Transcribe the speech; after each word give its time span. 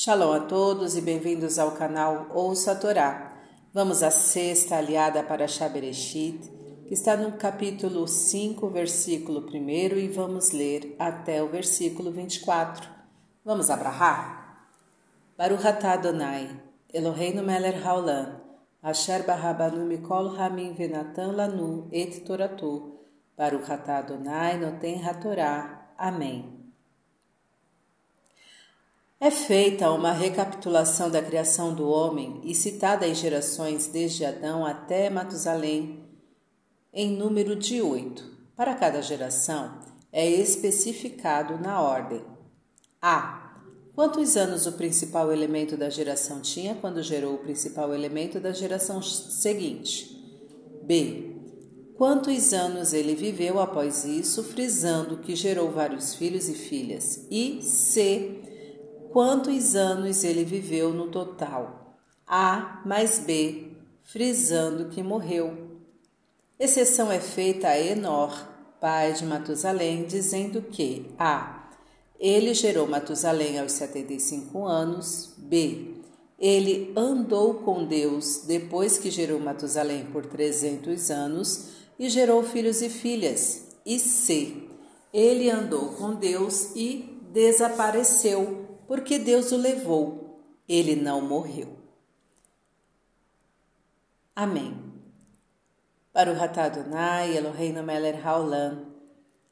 Shalom 0.00 0.32
a 0.32 0.38
todos 0.38 0.96
e 0.96 1.00
bem-vindos 1.00 1.58
ao 1.58 1.72
canal 1.72 2.28
Ouça 2.32 2.70
a 2.70 2.74
Torá. 2.76 3.32
Vamos 3.74 4.00
à 4.00 4.12
sexta 4.12 4.76
aliada 4.76 5.24
para 5.24 5.48
Shabereshit, 5.48 6.38
que 6.86 6.94
está 6.94 7.16
no 7.16 7.32
capítulo 7.32 8.06
5, 8.06 8.70
versículo 8.70 9.40
1 9.52 9.58
e 9.98 10.06
vamos 10.06 10.52
ler 10.52 10.94
até 11.00 11.42
o 11.42 11.48
versículo 11.48 12.12
24. 12.12 12.88
Vamos 13.44 13.70
abrahar? 13.70 14.70
Baruch 15.36 15.66
atah 15.66 15.94
Adonai, 15.94 16.48
Eloheinu 16.94 17.42
melech 17.42 17.82
haolam, 17.82 18.40
asher 18.80 19.24
barabanu 19.24 19.84
mikol 19.84 20.38
hamim 20.38 20.74
venatan 20.74 21.32
lanu 21.34 21.88
et 21.90 22.24
toratu, 22.24 23.00
Baruch 23.36 23.68
atah 23.68 23.98
Adonai 23.98 24.58
noten 24.58 25.02
hatorá. 25.02 25.90
Amém. 25.98 26.57
É 29.20 29.32
feita 29.32 29.90
uma 29.90 30.12
recapitulação 30.12 31.10
da 31.10 31.20
criação 31.20 31.74
do 31.74 31.88
homem 31.88 32.40
e 32.44 32.54
citada 32.54 33.04
em 33.04 33.16
gerações 33.16 33.88
desde 33.88 34.24
Adão 34.24 34.64
até 34.64 35.10
Matusalém, 35.10 36.04
em 36.92 37.16
número 37.16 37.56
de 37.56 37.82
oito. 37.82 38.24
Para 38.54 38.76
cada 38.76 39.02
geração, 39.02 39.80
é 40.12 40.24
especificado 40.24 41.58
na 41.58 41.82
ordem: 41.82 42.22
A. 43.02 43.60
Quantos 43.92 44.36
anos 44.36 44.68
o 44.68 44.72
principal 44.74 45.32
elemento 45.32 45.76
da 45.76 45.90
geração 45.90 46.40
tinha 46.40 46.76
quando 46.76 47.02
gerou 47.02 47.34
o 47.34 47.38
principal 47.38 47.92
elemento 47.92 48.38
da 48.38 48.52
geração 48.52 49.02
seguinte? 49.02 50.16
B. 50.84 51.34
Quantos 51.96 52.52
anos 52.52 52.92
ele 52.92 53.16
viveu 53.16 53.58
após 53.58 54.04
isso, 54.04 54.44
frisando 54.44 55.16
que 55.18 55.34
gerou 55.34 55.72
vários 55.72 56.14
filhos 56.14 56.48
e 56.48 56.54
filhas? 56.54 57.26
E 57.28 57.60
C 57.60 58.47
quantos 59.10 59.74
anos 59.74 60.24
ele 60.24 60.44
viveu 60.44 60.92
no 60.92 61.08
total. 61.08 61.96
A 62.26 62.82
mais 62.84 63.18
B, 63.18 63.72
frisando 64.02 64.88
que 64.90 65.02
morreu. 65.02 65.68
Exceção 66.58 67.10
é 67.10 67.20
feita 67.20 67.68
a 67.68 67.80
Enor, 67.80 68.46
pai 68.80 69.12
de 69.12 69.24
Matusalém, 69.24 70.04
dizendo 70.04 70.62
que 70.62 71.06
A. 71.18 71.70
Ele 72.18 72.52
gerou 72.52 72.86
Matusalém 72.86 73.58
aos 73.58 73.72
75 73.72 74.66
anos. 74.66 75.34
B. 75.36 75.94
Ele 76.38 76.92
andou 76.96 77.54
com 77.54 77.84
Deus 77.84 78.42
depois 78.46 78.98
que 78.98 79.10
gerou 79.10 79.40
Matusalém 79.40 80.04
por 80.06 80.26
300 80.26 81.10
anos 81.10 81.68
e 81.98 82.08
gerou 82.08 82.42
filhos 82.42 82.82
e 82.82 82.88
filhas. 82.88 83.68
E 83.86 83.98
C. 83.98 84.54
Ele 85.12 85.50
andou 85.50 85.90
com 85.92 86.14
Deus 86.14 86.76
e 86.76 87.18
desapareceu 87.32 88.67
porque 88.88 89.18
Deus 89.18 89.52
o 89.52 89.56
levou, 89.58 90.40
ele 90.66 90.96
não 90.96 91.20
morreu. 91.20 91.76
Amém. 94.34 94.82
Para 96.10 96.32
o 96.32 96.34
Ratadonai, 96.34 97.36
Eloheinu 97.36 97.82
Meler 97.82 98.26
Haolam, 98.26 98.86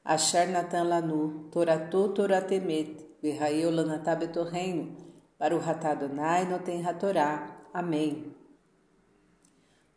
Asher 0.03 0.49
Natan 0.49 0.85
Lanu, 0.85 1.49
Toratu 1.53 2.09
Toratemet, 2.09 3.07
Virraeu 3.23 3.71
Lanatabetorreino, 3.71 4.97
para 5.39 5.55
o 5.55 5.59
Ratadonai 5.59 6.47
Noten 6.49 6.81
Ratorá. 6.81 7.61
Amém. 7.75 8.35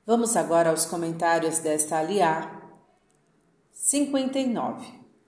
Vamos 0.05 0.35
agora 0.35 0.69
aos 0.69 0.85
comentários 0.85 1.59
desta 1.59 1.99
aliá. 1.99 2.61
59. 3.71 4.85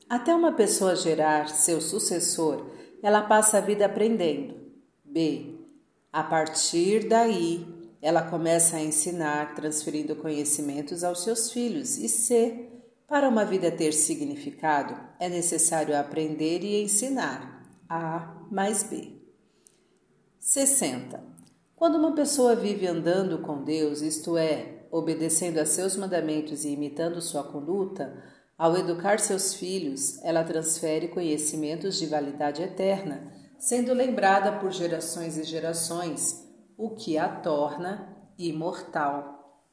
Até 0.10 0.36
uma 0.36 0.52
pessoa 0.52 0.98
gerar 0.98 1.48
seu 1.48 1.80
sucessor, 1.80 2.66
ela 3.02 3.22
passa 3.22 3.58
a 3.58 3.62
vida 3.62 3.86
aprendendo. 3.86 4.56
B. 5.04 5.56
A 6.12 6.24
partir 6.24 7.08
daí, 7.08 7.66
ela 8.02 8.24
começa 8.24 8.78
a 8.78 8.82
ensinar, 8.82 9.56
transferindo 9.56 10.16
conhecimentos 10.16 11.04
aos 11.04 11.24
seus 11.24 11.52
filhos. 11.52 11.98
E 11.98 12.10
C. 12.10 12.68
Para 13.08 13.28
uma 13.28 13.44
vida 13.44 13.70
ter 13.70 13.92
significado, 13.92 14.98
é 15.20 15.28
necessário 15.28 15.98
aprender 15.98 16.64
e 16.64 16.82
ensinar. 16.82 17.70
A 17.90 18.46
mais 18.50 18.84
B. 18.84 19.22
60. 20.40 21.22
Quando 21.76 21.96
uma 21.96 22.14
pessoa 22.14 22.56
vive 22.56 22.88
andando 22.88 23.40
com 23.40 23.64
Deus, 23.64 24.02
isto 24.02 24.38
é, 24.38 24.86
obedecendo 24.92 25.58
a 25.58 25.66
seus 25.66 25.96
mandamentos 25.96 26.64
e 26.64 26.70
imitando 26.70 27.22
sua 27.22 27.44
conduta, 27.44 28.24
ao 28.62 28.78
educar 28.78 29.20
seus 29.20 29.56
filhos, 29.56 30.20
ela 30.22 30.44
transfere 30.44 31.08
conhecimentos 31.08 31.98
de 31.98 32.06
validade 32.06 32.62
eterna, 32.62 33.34
sendo 33.58 33.92
lembrada 33.92 34.52
por 34.60 34.72
gerações 34.72 35.36
e 35.36 35.44
gerações, 35.44 36.48
o 36.78 36.92
que 36.92 37.18
a 37.18 37.28
torna 37.28 38.16
imortal. 38.38 39.66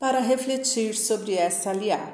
Para 0.00 0.18
refletir 0.18 0.96
sobre 0.96 1.34
essa 1.34 1.70
aliá, 1.70 2.12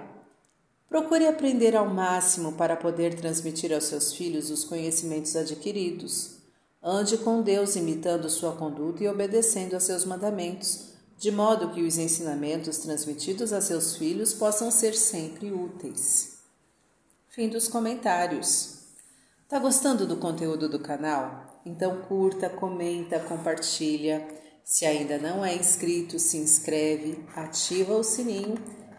procure 0.91 1.27
aprender 1.27 1.75
ao 1.75 1.88
máximo 1.88 2.53
para 2.53 2.77
poder 2.77 3.15
transmitir 3.15 3.72
aos 3.72 3.84
seus 3.84 4.12
filhos 4.12 4.50
os 4.50 4.62
conhecimentos 4.62 5.34
adquiridos. 5.37 6.37
Ande 6.82 7.16
com 7.16 7.41
Deus, 7.41 7.77
imitando 7.77 8.28
sua 8.28 8.53
conduta 8.53 9.03
e 9.03 9.09
obedecendo 9.09 9.75
a 9.75 9.81
seus 9.81 10.04
mandamentos 10.04 10.91
de 11.21 11.31
modo 11.31 11.71
que 11.73 11.83
os 11.83 11.99
ensinamentos 11.99 12.79
transmitidos 12.79 13.53
a 13.53 13.61
seus 13.61 13.95
filhos 13.95 14.33
possam 14.33 14.71
ser 14.71 14.95
sempre 14.95 15.53
úteis. 15.53 16.39
Fim 17.29 17.47
dos 17.51 17.69
comentários. 17.69 18.79
Tá 19.47 19.59
gostando 19.59 20.07
do 20.07 20.17
conteúdo 20.17 20.67
do 20.67 20.79
canal? 20.79 21.61
Então 21.67 22.01
curta, 22.09 22.49
comenta, 22.49 23.21
compartilha. 23.21 24.27
Se 24.65 24.87
ainda 24.87 25.19
não 25.19 25.45
é 25.45 25.55
inscrito, 25.55 26.19
se 26.19 26.39
inscreve, 26.39 27.23
ativa 27.37 27.93
o 27.95 28.03
sininho 28.03 28.55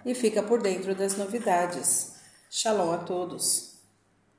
e 0.06 0.14
fica 0.14 0.44
por 0.44 0.62
dentro 0.62 0.94
das 0.94 1.18
novidades. 1.18 2.14
Shalom 2.52 2.92
a 2.92 3.00
todos! 3.00 3.71